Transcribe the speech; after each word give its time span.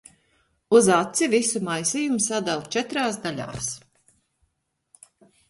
Uz 0.77 0.87
aci 0.95 1.27
visu 1.33 1.61
maisījumu 1.67 2.17
sadala 2.29 2.73
četrās 2.77 3.21
daļās. 3.27 3.69